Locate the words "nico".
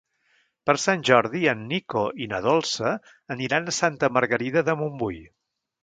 1.73-2.03